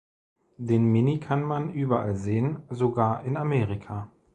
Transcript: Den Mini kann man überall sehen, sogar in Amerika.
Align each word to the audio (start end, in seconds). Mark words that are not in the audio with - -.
Den 0.57 0.85
Mini 0.85 1.19
kann 1.19 1.43
man 1.43 1.71
überall 1.75 2.15
sehen, 2.15 2.63
sogar 2.71 3.23
in 3.23 3.37
Amerika. 3.37 4.11